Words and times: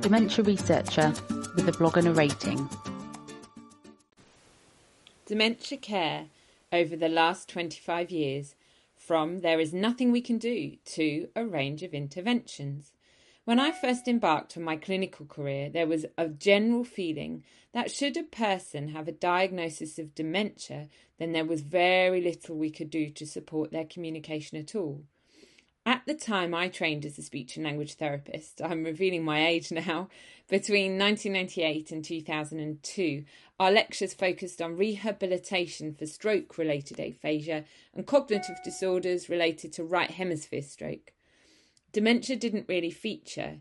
dementia 0.00 0.42
researcher 0.42 1.12
with 1.54 1.68
a 1.68 1.72
blog 1.72 1.98
and 1.98 2.08
a 2.08 2.12
rating. 2.12 2.68
Dementia 5.26 5.76
care 5.76 6.26
over 6.72 6.96
the 6.96 7.08
last 7.08 7.50
25 7.50 8.10
years 8.10 8.54
from 8.96 9.40
there 9.40 9.60
is 9.60 9.74
nothing 9.74 10.10
we 10.10 10.22
can 10.22 10.38
do 10.38 10.76
to 10.86 11.28
a 11.36 11.44
range 11.44 11.82
of 11.82 11.92
interventions. 11.92 12.92
When 13.44 13.60
I 13.60 13.72
first 13.72 14.08
embarked 14.08 14.56
on 14.56 14.62
my 14.62 14.76
clinical 14.76 15.26
career, 15.26 15.68
there 15.68 15.86
was 15.86 16.06
a 16.16 16.28
general 16.28 16.84
feeling 16.84 17.44
that 17.74 17.90
should 17.90 18.16
a 18.16 18.22
person 18.22 18.88
have 18.88 19.06
a 19.06 19.12
diagnosis 19.12 19.98
of 19.98 20.14
dementia, 20.14 20.88
then 21.18 21.32
there 21.32 21.44
was 21.44 21.60
very 21.60 22.22
little 22.22 22.56
we 22.56 22.70
could 22.70 22.90
do 22.90 23.10
to 23.10 23.26
support 23.26 23.70
their 23.70 23.84
communication 23.84 24.56
at 24.56 24.74
all. 24.74 25.04
At 25.90 26.06
the 26.06 26.14
time 26.14 26.54
I 26.54 26.68
trained 26.68 27.04
as 27.04 27.18
a 27.18 27.22
speech 27.22 27.56
and 27.56 27.64
language 27.64 27.94
therapist, 27.94 28.62
I'm 28.64 28.84
revealing 28.84 29.24
my 29.24 29.44
age 29.44 29.72
now, 29.72 30.08
between 30.46 30.96
1998 30.96 31.90
and 31.90 32.04
2002, 32.04 33.24
our 33.58 33.72
lectures 33.72 34.14
focused 34.14 34.62
on 34.62 34.76
rehabilitation 34.76 35.92
for 35.92 36.06
stroke 36.06 36.56
related 36.58 37.00
aphasia 37.00 37.64
and 37.92 38.06
cognitive 38.06 38.54
disorders 38.62 39.28
related 39.28 39.72
to 39.72 39.82
right 39.82 40.12
hemisphere 40.12 40.62
stroke. 40.62 41.12
Dementia 41.90 42.36
didn't 42.36 42.68
really 42.68 42.92
feature, 42.92 43.58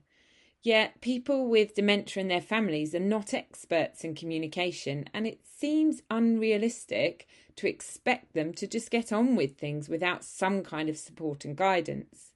Yet, 0.62 1.00
people 1.00 1.48
with 1.48 1.76
dementia 1.76 2.22
and 2.22 2.30
their 2.30 2.42
families 2.42 2.94
are 2.94 3.00
not 3.00 3.34
experts 3.34 4.04
in 4.04 4.14
communication, 4.14 5.06
and 5.14 5.26
it 5.26 5.40
seems 5.46 6.02
unrealistic 6.12 7.28
to 7.56 7.68
expect 7.68 8.34
them 8.34 8.54
to 8.56 8.68
just 8.68 8.92
get 8.92 9.14
on 9.14 9.36
with 9.36 9.58
things 9.58 9.88
without 9.88 10.24
some 10.24 10.64
kind 10.64 10.90
of 10.90 10.98
support 10.98 11.46
and 11.46 11.56
guidance. 11.56 12.34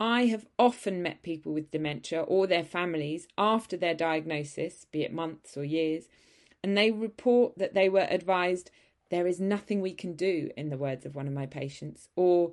I 0.00 0.26
have 0.26 0.46
often 0.58 1.02
met 1.02 1.22
people 1.22 1.52
with 1.52 1.70
dementia 1.70 2.22
or 2.22 2.46
their 2.46 2.64
families 2.64 3.28
after 3.36 3.76
their 3.76 3.94
diagnosis, 3.94 4.86
be 4.90 5.02
it 5.02 5.12
months 5.12 5.56
or 5.56 5.64
years, 5.64 6.08
and 6.62 6.76
they 6.76 6.90
report 6.90 7.58
that 7.58 7.74
they 7.74 7.88
were 7.88 8.06
advised, 8.10 8.70
There 9.10 9.26
is 9.26 9.40
nothing 9.40 9.82
we 9.82 9.92
can 9.92 10.14
do, 10.14 10.50
in 10.56 10.70
the 10.70 10.78
words 10.78 11.04
of 11.04 11.14
one 11.14 11.28
of 11.28 11.34
my 11.34 11.44
patients, 11.44 12.08
or 12.16 12.52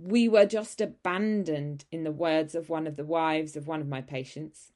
we 0.00 0.28
were 0.28 0.46
just 0.46 0.80
abandoned, 0.80 1.84
in 1.90 2.04
the 2.04 2.12
words 2.12 2.54
of 2.54 2.68
one 2.68 2.86
of 2.86 2.96
the 2.96 3.04
wives 3.04 3.56
of 3.56 3.66
one 3.66 3.80
of 3.80 3.88
my 3.88 4.02
patients. 4.02 4.72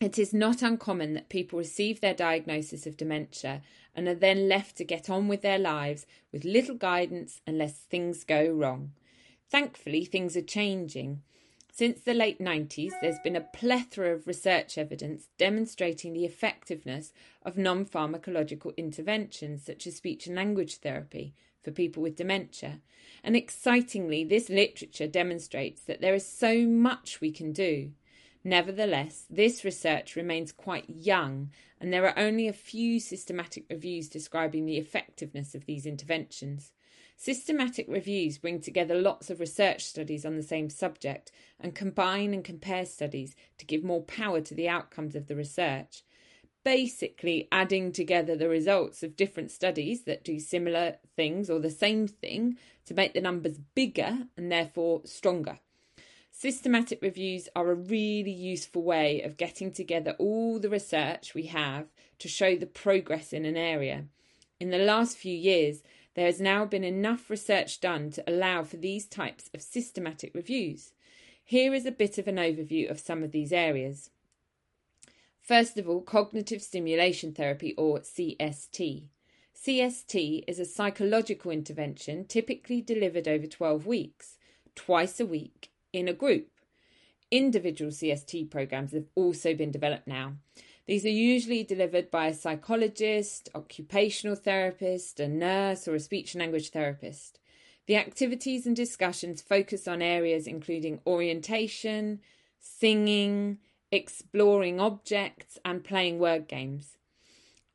It 0.00 0.18
is 0.18 0.34
not 0.34 0.62
uncommon 0.62 1.14
that 1.14 1.28
people 1.28 1.58
receive 1.58 2.00
their 2.00 2.14
diagnosis 2.14 2.86
of 2.86 2.96
dementia 2.96 3.62
and 3.94 4.08
are 4.08 4.14
then 4.14 4.48
left 4.48 4.76
to 4.76 4.84
get 4.84 5.08
on 5.08 5.28
with 5.28 5.42
their 5.42 5.58
lives 5.58 6.06
with 6.32 6.44
little 6.44 6.74
guidance 6.74 7.40
unless 7.46 7.74
things 7.78 8.24
go 8.24 8.48
wrong. 8.48 8.92
Thankfully, 9.48 10.04
things 10.04 10.36
are 10.36 10.42
changing. 10.42 11.22
Since 11.72 12.00
the 12.00 12.14
late 12.14 12.38
90s, 12.38 12.92
there's 13.00 13.20
been 13.20 13.36
a 13.36 13.40
plethora 13.40 14.12
of 14.12 14.26
research 14.26 14.76
evidence 14.76 15.28
demonstrating 15.38 16.12
the 16.12 16.24
effectiveness 16.24 17.12
of 17.42 17.56
non 17.56 17.86
pharmacological 17.86 18.76
interventions 18.76 19.64
such 19.64 19.86
as 19.86 19.96
speech 19.96 20.26
and 20.26 20.36
language 20.36 20.76
therapy 20.76 21.32
for 21.62 21.70
people 21.70 22.02
with 22.02 22.16
dementia. 22.16 22.80
And 23.22 23.36
excitingly, 23.36 24.24
this 24.24 24.48
literature 24.48 25.06
demonstrates 25.06 25.82
that 25.82 26.00
there 26.00 26.14
is 26.14 26.26
so 26.26 26.66
much 26.66 27.20
we 27.20 27.30
can 27.30 27.52
do. 27.52 27.92
Nevertheless, 28.44 29.26
this 29.30 29.64
research 29.64 30.16
remains 30.16 30.50
quite 30.50 30.84
young, 30.88 31.50
and 31.80 31.92
there 31.92 32.06
are 32.06 32.18
only 32.18 32.48
a 32.48 32.52
few 32.52 32.98
systematic 32.98 33.64
reviews 33.70 34.08
describing 34.08 34.66
the 34.66 34.78
effectiveness 34.78 35.54
of 35.54 35.66
these 35.66 35.86
interventions. 35.86 36.72
Systematic 37.16 37.86
reviews 37.88 38.38
bring 38.38 38.60
together 38.60 39.00
lots 39.00 39.30
of 39.30 39.38
research 39.38 39.84
studies 39.84 40.26
on 40.26 40.36
the 40.36 40.42
same 40.42 40.68
subject 40.68 41.30
and 41.60 41.72
combine 41.72 42.34
and 42.34 42.42
compare 42.42 42.84
studies 42.84 43.36
to 43.58 43.64
give 43.64 43.84
more 43.84 44.02
power 44.02 44.40
to 44.40 44.54
the 44.56 44.68
outcomes 44.68 45.14
of 45.14 45.28
the 45.28 45.36
research 45.36 46.02
basically 46.64 47.48
adding 47.50 47.92
together 47.92 48.36
the 48.36 48.48
results 48.48 49.02
of 49.02 49.16
different 49.16 49.50
studies 49.50 50.02
that 50.04 50.24
do 50.24 50.38
similar 50.38 50.96
things 51.16 51.50
or 51.50 51.58
the 51.58 51.70
same 51.70 52.06
thing 52.06 52.56
to 52.86 52.94
make 52.94 53.14
the 53.14 53.20
numbers 53.20 53.58
bigger 53.74 54.26
and 54.36 54.50
therefore 54.50 55.02
stronger. 55.04 55.58
Systematic 56.30 57.00
reviews 57.02 57.48
are 57.54 57.70
a 57.70 57.74
really 57.74 58.32
useful 58.32 58.82
way 58.82 59.20
of 59.20 59.36
getting 59.36 59.70
together 59.70 60.16
all 60.18 60.58
the 60.58 60.70
research 60.70 61.34
we 61.34 61.46
have 61.46 61.86
to 62.18 62.26
show 62.26 62.56
the 62.56 62.66
progress 62.66 63.32
in 63.32 63.44
an 63.44 63.56
area. 63.56 64.06
In 64.58 64.70
the 64.70 64.78
last 64.78 65.16
few 65.16 65.36
years, 65.36 65.82
there 66.14 66.26
has 66.26 66.40
now 66.40 66.64
been 66.64 66.84
enough 66.84 67.30
research 67.30 67.80
done 67.80 68.10
to 68.12 68.24
allow 68.26 68.62
for 68.62 68.76
these 68.76 69.06
types 69.06 69.50
of 69.54 69.62
systematic 69.62 70.34
reviews. 70.34 70.92
Here 71.44 71.74
is 71.74 71.86
a 71.86 71.92
bit 71.92 72.18
of 72.18 72.28
an 72.28 72.36
overview 72.36 72.90
of 72.90 73.00
some 73.00 73.22
of 73.22 73.32
these 73.32 73.52
areas. 73.52 74.10
First 75.42 75.76
of 75.76 75.88
all, 75.88 76.00
cognitive 76.00 76.62
stimulation 76.62 77.32
therapy 77.32 77.74
or 77.76 77.98
CST. 78.00 79.08
CST 79.54 80.44
is 80.46 80.60
a 80.60 80.64
psychological 80.64 81.50
intervention 81.50 82.24
typically 82.24 82.80
delivered 82.80 83.26
over 83.26 83.48
12 83.48 83.84
weeks, 83.84 84.38
twice 84.76 85.18
a 85.18 85.26
week, 85.26 85.70
in 85.92 86.06
a 86.06 86.12
group. 86.12 86.48
Individual 87.32 87.90
CST 87.90 88.50
programs 88.50 88.92
have 88.92 89.06
also 89.16 89.52
been 89.52 89.72
developed 89.72 90.06
now. 90.06 90.34
These 90.86 91.04
are 91.04 91.10
usually 91.10 91.64
delivered 91.64 92.10
by 92.10 92.28
a 92.28 92.34
psychologist, 92.34 93.48
occupational 93.54 94.36
therapist, 94.36 95.18
a 95.18 95.26
nurse, 95.26 95.88
or 95.88 95.96
a 95.96 96.00
speech 96.00 96.34
and 96.34 96.40
language 96.40 96.70
therapist. 96.70 97.40
The 97.86 97.96
activities 97.96 98.64
and 98.64 98.76
discussions 98.76 99.42
focus 99.42 99.88
on 99.88 100.02
areas 100.02 100.46
including 100.46 101.00
orientation, 101.04 102.20
singing, 102.60 103.58
exploring 103.92 104.80
objects, 104.80 105.58
and 105.64 105.84
playing 105.84 106.18
word 106.18 106.48
games. 106.48 106.96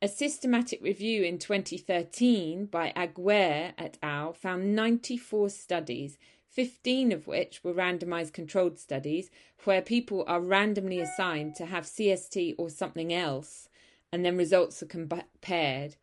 A 0.02 0.08
systematic 0.08 0.82
review 0.82 1.22
in 1.22 1.38
2013 1.38 2.66
by 2.66 2.92
Aguirre 2.96 3.72
et 3.78 3.98
al. 4.02 4.32
found 4.32 4.74
94 4.74 5.48
studies, 5.48 6.18
15 6.50 7.12
of 7.12 7.26
which 7.28 7.62
were 7.62 7.72
randomized 7.72 8.32
controlled 8.32 8.78
studies, 8.78 9.30
where 9.64 9.80
people 9.80 10.24
are 10.26 10.40
randomly 10.40 10.98
assigned 10.98 11.54
to 11.54 11.66
have 11.66 11.84
CST 11.84 12.56
or 12.58 12.68
something 12.68 13.12
else, 13.12 13.68
and 14.12 14.24
then 14.24 14.36
results 14.36 14.82
are 14.82 14.86
compared. 14.86 15.96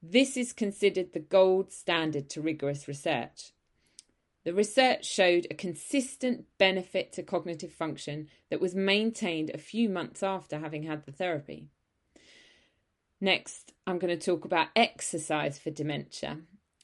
This 0.00 0.36
is 0.36 0.52
considered 0.52 1.12
the 1.12 1.20
gold 1.20 1.72
standard 1.72 2.30
to 2.30 2.40
rigorous 2.40 2.86
research. 2.86 3.52
The 4.48 4.54
research 4.54 5.04
showed 5.04 5.46
a 5.50 5.54
consistent 5.54 6.46
benefit 6.56 7.12
to 7.12 7.22
cognitive 7.22 7.70
function 7.70 8.28
that 8.48 8.62
was 8.62 8.74
maintained 8.74 9.50
a 9.50 9.58
few 9.58 9.90
months 9.90 10.22
after 10.22 10.58
having 10.58 10.84
had 10.84 11.04
the 11.04 11.12
therapy. 11.12 11.66
Next, 13.20 13.74
I'm 13.86 13.98
going 13.98 14.18
to 14.18 14.24
talk 14.24 14.46
about 14.46 14.68
exercise 14.74 15.58
for 15.58 15.68
dementia. 15.68 16.38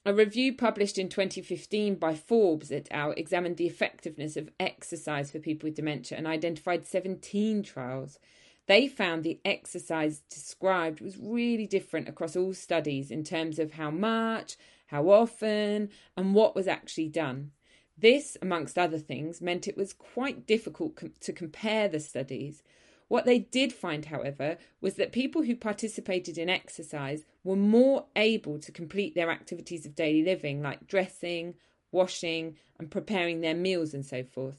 A 0.04 0.12
review 0.12 0.54
published 0.54 0.98
in 0.98 1.08
2015 1.08 1.94
by 1.94 2.14
Forbes 2.14 2.70
et 2.70 2.86
al. 2.90 3.12
examined 3.12 3.56
the 3.56 3.66
effectiveness 3.66 4.36
of 4.36 4.50
exercise 4.60 5.30
for 5.30 5.38
people 5.38 5.66
with 5.66 5.76
dementia 5.76 6.18
and 6.18 6.26
identified 6.26 6.86
17 6.86 7.62
trials. 7.62 8.18
They 8.66 8.88
found 8.88 9.24
the 9.24 9.40
exercise 9.42 10.18
described 10.28 11.00
was 11.00 11.16
really 11.16 11.66
different 11.66 12.10
across 12.10 12.36
all 12.36 12.52
studies 12.52 13.10
in 13.10 13.24
terms 13.24 13.58
of 13.58 13.72
how 13.72 13.90
much, 13.90 14.58
how 14.86 15.10
often, 15.10 15.90
and 16.16 16.34
what 16.34 16.54
was 16.54 16.68
actually 16.68 17.08
done. 17.08 17.50
This, 17.96 18.36
amongst 18.42 18.78
other 18.78 18.98
things, 18.98 19.40
meant 19.40 19.68
it 19.68 19.76
was 19.76 19.92
quite 19.92 20.46
difficult 20.46 20.96
com- 20.96 21.14
to 21.20 21.32
compare 21.32 21.88
the 21.88 22.00
studies. 22.00 22.62
What 23.08 23.24
they 23.24 23.38
did 23.38 23.72
find, 23.72 24.06
however, 24.06 24.56
was 24.80 24.94
that 24.94 25.12
people 25.12 25.42
who 25.42 25.54
participated 25.54 26.38
in 26.38 26.48
exercise 26.48 27.24
were 27.44 27.56
more 27.56 28.06
able 28.16 28.58
to 28.58 28.72
complete 28.72 29.14
their 29.14 29.30
activities 29.30 29.86
of 29.86 29.94
daily 29.94 30.24
living, 30.24 30.62
like 30.62 30.86
dressing, 30.86 31.54
washing, 31.92 32.56
and 32.78 32.90
preparing 32.90 33.40
their 33.40 33.54
meals 33.54 33.94
and 33.94 34.04
so 34.04 34.24
forth. 34.24 34.58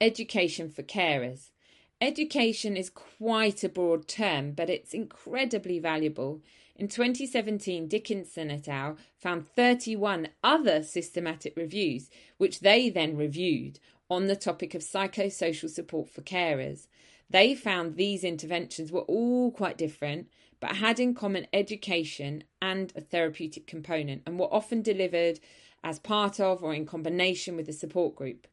Education 0.00 0.70
for 0.70 0.82
carers. 0.82 1.50
Education 2.00 2.76
is 2.76 2.90
quite 2.90 3.64
a 3.64 3.68
broad 3.68 4.06
term, 4.06 4.52
but 4.52 4.70
it's 4.70 4.94
incredibly 4.94 5.80
valuable. 5.80 6.40
In 6.76 6.86
2017, 6.86 7.88
Dickinson 7.88 8.52
et 8.52 8.68
al. 8.68 8.96
found 9.16 9.48
31 9.48 10.28
other 10.44 10.84
systematic 10.84 11.56
reviews, 11.56 12.08
which 12.36 12.60
they 12.60 12.88
then 12.88 13.16
reviewed 13.16 13.80
on 14.08 14.28
the 14.28 14.36
topic 14.36 14.76
of 14.76 14.82
psychosocial 14.82 15.68
support 15.68 16.08
for 16.08 16.22
carers. 16.22 16.86
They 17.28 17.56
found 17.56 17.96
these 17.96 18.22
interventions 18.22 18.92
were 18.92 19.00
all 19.00 19.50
quite 19.50 19.76
different, 19.76 20.28
but 20.60 20.76
had 20.76 21.00
in 21.00 21.14
common 21.14 21.48
education 21.52 22.44
and 22.62 22.92
a 22.94 23.00
therapeutic 23.00 23.66
component, 23.66 24.22
and 24.24 24.38
were 24.38 24.54
often 24.54 24.82
delivered 24.82 25.40
as 25.82 25.98
part 25.98 26.38
of 26.38 26.62
or 26.62 26.72
in 26.72 26.86
combination 26.86 27.56
with 27.56 27.68
a 27.68 27.72
support 27.72 28.14
group. 28.14 28.46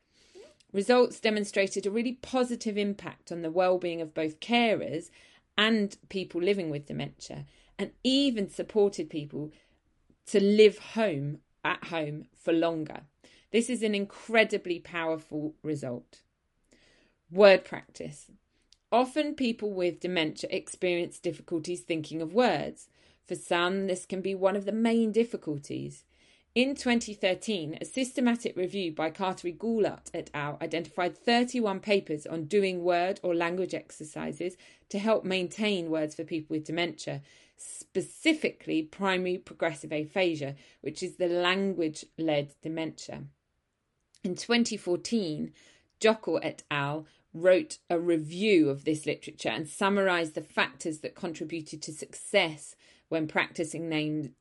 Results 0.75 1.22
demonstrated 1.22 1.86
a 1.86 1.89
really 1.89 2.12
positive 2.22 2.77
impact 2.77 3.31
on 3.31 3.42
the 3.42 3.50
well-being 3.50 4.01
of 4.01 4.13
both 4.13 4.42
carers 4.42 5.10
and 5.57 5.95
people 6.10 6.42
living 6.42 6.69
with 6.69 6.86
dementia, 6.86 7.45
and 7.80 7.92
even 8.04 8.50
supported 8.50 9.10
people 9.10 9.54
to 10.25 10.44
live 10.44 10.77
home 10.77 11.38
at 11.63 11.86
home 11.86 12.25
for 12.36 12.51
longer. 12.51 13.04
This 13.51 13.69
is 13.69 13.83
an 13.83 13.95
incredibly 13.95 14.80
powerful 14.80 15.56
result. 15.63 16.19
Word 17.31 17.63
practice. 17.63 18.30
Often 18.92 19.36
people 19.36 19.72
with 19.72 20.01
dementia 20.01 20.50
experience 20.51 21.19
difficulties 21.19 21.83
thinking 21.83 22.22
of 22.22 22.33
words. 22.33 22.89
For 23.25 23.36
some, 23.36 23.88
this 23.88 24.06
can 24.06 24.19
be 24.19 24.36
one 24.36 24.57
of 24.57 24.66
the 24.66 24.74
main 24.74 25.13
difficulties. 25.13 26.04
In 26.56 26.74
2013, 26.74 27.80
a 27.81 27.86
systematic 27.86 28.56
review 28.56 28.94
by 28.94 29.12
Carthery-Goulart 29.12 30.10
et 30.13 30.30
al. 30.34 30.57
identified 30.62 31.18
31 31.18 31.81
papers 31.81 32.25
on 32.25 32.46
doing 32.46 32.81
word 32.81 33.19
or 33.24 33.36
language 33.36 33.74
exercises 33.74 34.56
to 34.88 34.98
help 34.98 35.25
maintain 35.25 35.90
words 35.90 36.16
for 36.16 36.24
people 36.24 36.56
with 36.56 36.63
dementia, 36.63 37.22
specifically 37.57 38.81
primary 38.84 39.38
progressive 39.38 39.92
aphasia, 39.92 40.56
which 40.80 41.04
is 41.04 41.18
the 41.18 41.28
language 41.28 42.06
led 42.18 42.54
dementia. 42.62 43.24
In 44.24 44.36
2014, 44.36 45.51
Jokel 46.00 46.40
et 46.42 46.63
al. 46.72 47.06
wrote 47.34 47.80
a 47.90 48.00
review 48.00 48.69
of 48.69 48.86
this 48.86 49.06
literature 49.06 49.50
and 49.50 49.68
summarized 49.68 50.36
the 50.36 50.42
factors 50.42 51.00
that 51.00 51.16
contributed 51.16 51.81
to 51.81 51.92
success 51.92 52.78
when 53.10 53.28
practicing 53.28 53.90
name, 53.90 54.36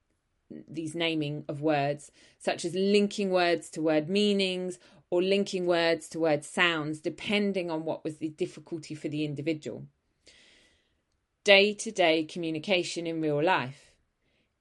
these 0.69 0.95
naming 0.95 1.45
of 1.49 1.61
words, 1.61 2.11
such 2.39 2.65
as 2.65 2.75
linking 2.75 3.31
words 3.31 3.71
to 3.71 3.83
word 3.83 4.09
meanings 4.09 4.79
or 5.11 5.23
linking 5.23 5.67
words 5.67 6.09
to 6.09 6.21
word 6.21 6.45
sounds, 6.45 7.01
depending 7.01 7.71
on 7.71 7.85
what 7.85 8.05
was 8.05 8.19
the 8.19 8.29
difficulty 8.31 8.95
for 8.95 9.09
the 9.09 9.25
individual. 9.25 9.87
Day 11.45 11.75
to 11.75 11.91
day 11.91 12.25
communication 12.25 13.07
in 13.07 13.21
real 13.21 13.43
life. 13.43 13.93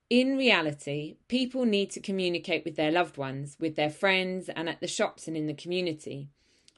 In 0.09 0.37
reality, 0.37 1.15
people 1.27 1.65
need 1.65 1.89
to 1.91 1.99
communicate 1.99 2.65
with 2.65 2.75
their 2.75 2.91
loved 2.91 3.17
ones, 3.17 3.57
with 3.59 3.75
their 3.75 3.89
friends, 3.89 4.49
and 4.49 4.69
at 4.69 4.79
the 4.79 4.87
shops 4.87 5.27
and 5.27 5.35
in 5.35 5.47
the 5.47 5.53
community. 5.53 6.27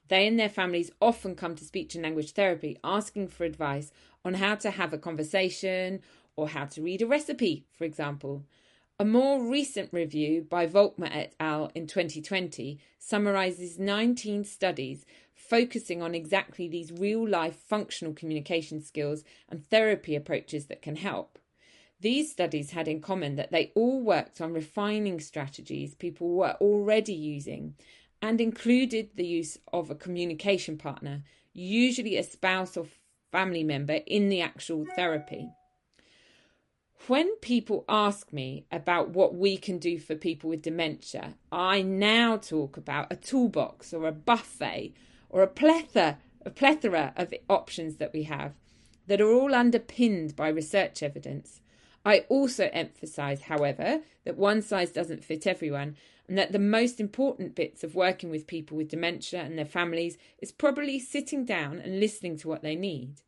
They 0.07 0.27
and 0.27 0.39
their 0.39 0.49
families 0.49 0.91
often 1.01 1.35
come 1.35 1.55
to 1.55 1.65
speech 1.65 1.95
and 1.95 2.03
language 2.03 2.31
therapy 2.31 2.77
asking 2.83 3.29
for 3.29 3.43
advice 3.43 3.91
on 4.23 4.35
how 4.35 4.55
to 4.55 4.71
have 4.71 4.93
a 4.93 4.97
conversation 4.97 6.01
or 6.35 6.49
how 6.49 6.65
to 6.65 6.81
read 6.81 7.01
a 7.01 7.07
recipe, 7.07 7.65
for 7.71 7.83
example. 7.83 8.45
A 8.97 9.03
more 9.03 9.43
recent 9.43 9.91
review 9.91 10.47
by 10.49 10.65
Volkmer 10.65 11.09
et 11.11 11.33
al. 11.37 11.69
in 11.75 11.85
2020 11.85 12.79
summarizes 12.97 13.77
19 13.77 14.45
studies 14.45 15.05
focusing 15.33 16.01
on 16.01 16.15
exactly 16.15 16.69
these 16.69 16.93
real 16.93 17.27
life 17.27 17.57
functional 17.57 18.13
communication 18.13 18.81
skills 18.81 19.25
and 19.49 19.69
therapy 19.69 20.15
approaches 20.15 20.67
that 20.67 20.81
can 20.81 20.95
help. 20.95 21.37
These 21.99 22.31
studies 22.31 22.71
had 22.71 22.87
in 22.87 23.01
common 23.01 23.35
that 23.35 23.51
they 23.51 23.73
all 23.75 24.01
worked 24.01 24.39
on 24.39 24.53
refining 24.53 25.19
strategies 25.19 25.93
people 25.93 26.29
were 26.29 26.55
already 26.61 27.13
using 27.13 27.75
and 28.21 28.39
included 28.39 29.09
the 29.15 29.27
use 29.27 29.57
of 29.73 29.89
a 29.89 29.95
communication 29.95 30.77
partner, 30.77 31.21
usually 31.51 32.15
a 32.15 32.23
spouse 32.23 32.77
or 32.77 32.85
family 33.29 33.65
member, 33.65 33.99
in 34.07 34.29
the 34.29 34.39
actual 34.39 34.85
therapy. 34.95 35.49
When 37.07 37.35
people 37.37 37.85
ask 37.87 38.33
me 38.33 38.65
about 38.71 39.09
what 39.09 39.35
we 39.35 39.57
can 39.57 39.77
do 39.77 39.99
for 39.99 40.15
people 40.15 40.49
with 40.49 40.63
dementia, 40.63 41.35
I 41.51 41.83
now 41.83 42.37
talk 42.37 42.77
about 42.77 43.11
a 43.11 43.15
toolbox 43.15 43.93
or 43.93 44.07
a 44.07 44.11
buffet 44.11 44.93
or 45.29 45.43
a 45.43 45.47
plethora, 45.47 46.17
a 46.43 46.49
plethora 46.49 47.13
of 47.15 47.31
options 47.47 47.97
that 47.97 48.11
we 48.11 48.23
have 48.23 48.53
that 49.05 49.21
are 49.21 49.31
all 49.31 49.53
underpinned 49.53 50.35
by 50.35 50.47
research 50.47 51.03
evidence. 51.03 51.61
I 52.03 52.25
also 52.29 52.69
emphasise, 52.73 53.41
however, 53.41 54.01
that 54.23 54.37
one 54.37 54.63
size 54.63 54.91
doesn't 54.91 55.23
fit 55.23 55.45
everyone 55.45 55.97
and 56.27 56.37
that 56.37 56.51
the 56.51 56.59
most 56.59 56.99
important 56.99 57.55
bits 57.55 57.83
of 57.83 57.93
working 57.93 58.31
with 58.31 58.47
people 58.47 58.77
with 58.77 58.89
dementia 58.89 59.41
and 59.41 59.57
their 59.57 59.65
families 59.65 60.17
is 60.39 60.51
probably 60.51 60.99
sitting 60.99 61.45
down 61.45 61.79
and 61.79 61.99
listening 61.99 62.37
to 62.37 62.47
what 62.47 62.63
they 62.63 62.75
need. 62.75 63.21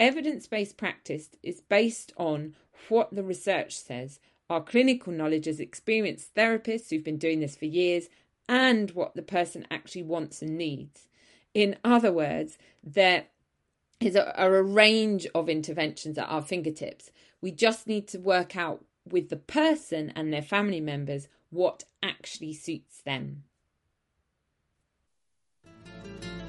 Evidence 0.00 0.46
based 0.46 0.76
practice 0.76 1.30
is 1.42 1.60
based 1.60 2.12
on 2.16 2.54
what 2.88 3.12
the 3.14 3.24
research 3.24 3.76
says, 3.76 4.20
our 4.48 4.62
clinical 4.62 5.12
knowledge 5.12 5.48
as 5.48 5.58
experienced 5.58 6.34
therapists 6.34 6.90
who've 6.90 7.04
been 7.04 7.18
doing 7.18 7.40
this 7.40 7.56
for 7.56 7.64
years, 7.64 8.08
and 8.48 8.92
what 8.92 9.14
the 9.14 9.22
person 9.22 9.66
actually 9.70 10.04
wants 10.04 10.40
and 10.40 10.56
needs. 10.56 11.08
In 11.52 11.76
other 11.84 12.12
words, 12.12 12.58
there 12.82 13.24
is 14.00 14.14
a, 14.14 14.32
a 14.36 14.62
range 14.62 15.26
of 15.34 15.48
interventions 15.48 16.16
at 16.16 16.28
our 16.28 16.42
fingertips. 16.42 17.10
We 17.40 17.50
just 17.50 17.88
need 17.88 18.06
to 18.08 18.18
work 18.18 18.56
out 18.56 18.84
with 19.10 19.28
the 19.28 19.36
person 19.36 20.12
and 20.14 20.32
their 20.32 20.42
family 20.42 20.80
members 20.80 21.28
what 21.50 21.84
actually 22.02 22.54
suits 22.54 23.02
them. 23.02 23.42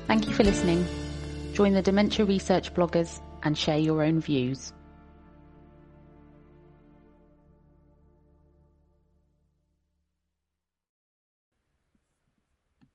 Thank 0.06 0.28
you 0.28 0.34
for 0.34 0.44
listening. 0.44 0.86
Join 1.54 1.74
the 1.74 1.82
dementia 1.82 2.26
research 2.26 2.74
bloggers 2.74 3.22
and 3.44 3.58
share 3.58 3.78
your 3.78 4.04
own 4.04 4.20
views. 4.20 4.74